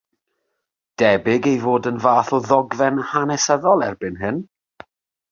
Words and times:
Debyg 1.01 1.43
ei 1.51 1.59
bod 1.65 1.89
yn 1.91 1.99
fath 2.05 2.33
o 2.37 2.39
ddogfen 2.45 2.97
hanesyddol 3.11 3.85
erbyn 3.89 4.17
hyn. 4.23 4.41